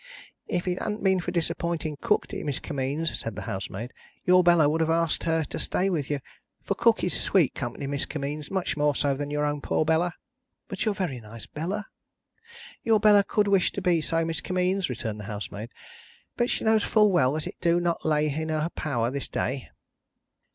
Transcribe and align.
"If 0.47 0.67
it 0.67 0.79
hadn't 0.79 1.03
been 1.03 1.19
for 1.19 1.29
disappointing 1.29 1.95
Cook, 2.01 2.25
dear 2.25 2.43
Miss 2.43 2.57
Kimmeens," 2.57 3.19
said 3.19 3.35
the 3.35 3.43
housemaid, 3.43 3.93
"your 4.25 4.41
Bella 4.43 4.67
would 4.67 4.81
have 4.81 4.89
asked 4.89 5.25
her 5.25 5.43
to 5.43 5.59
stay 5.59 5.91
with 5.91 6.09
you. 6.09 6.21
For 6.63 6.73
Cook 6.73 7.03
is 7.03 7.13
sweet 7.21 7.53
company, 7.53 7.85
Miss 7.85 8.07
Kimmeens, 8.07 8.49
much 8.49 8.75
more 8.75 8.95
so 8.95 9.13
than 9.13 9.29
your 9.29 9.45
own 9.45 9.61
poor 9.61 9.85
Bella." 9.85 10.15
"But 10.67 10.85
you 10.85 10.91
are 10.93 10.95
very 10.95 11.19
nice, 11.21 11.45
Bella." 11.45 11.85
"Your 12.83 12.99
Bella 12.99 13.23
could 13.23 13.47
wish 13.47 13.71
to 13.73 13.81
be 13.83 14.01
so, 14.01 14.25
Miss 14.25 14.41
Kimmeens," 14.41 14.89
returned 14.89 15.19
the 15.19 15.25
housemaid, 15.25 15.69
"but 16.35 16.49
she 16.49 16.63
knows 16.63 16.81
full 16.83 17.11
well 17.11 17.33
that 17.33 17.45
it 17.45 17.61
do 17.61 17.79
not 17.79 18.03
lay 18.03 18.27
in 18.27 18.49
her 18.49 18.69
power 18.73 19.11
this 19.11 19.27
day." 19.27 19.69